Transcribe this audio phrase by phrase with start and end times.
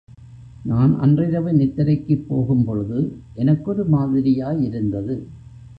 [0.63, 2.99] நான் அன்றிரவு நித்திரைக்குப் போகும் பொழுது
[3.33, 5.15] எனக்கொரு மாதிரியாயிருந்தது.